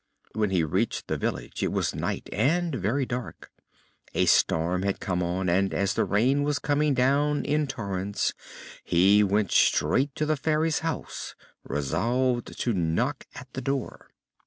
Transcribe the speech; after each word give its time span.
When 0.33 0.49
he 0.49 0.63
reached 0.63 1.05
the 1.05 1.17
village 1.19 1.61
it 1.61 1.71
was 1.71 1.93
night 1.93 2.27
and 2.33 2.73
very 2.73 3.05
dark. 3.05 3.51
A 4.15 4.25
storm 4.25 4.81
had 4.81 4.99
come 4.99 5.21
on 5.21 5.47
and 5.47 5.75
as 5.75 5.93
the 5.93 6.05
rain 6.05 6.41
was 6.41 6.57
coming 6.57 6.95
down 6.95 7.45
in 7.45 7.67
torrents 7.67 8.33
he 8.83 9.23
went 9.23 9.51
straight 9.51 10.15
to 10.15 10.25
the 10.25 10.35
Fairy's 10.37 10.79
house, 10.79 11.35
resolved 11.63 12.59
to 12.61 12.73
knock 12.73 13.27
at 13.35 13.53
the 13.53 13.61
door. 13.61 14.09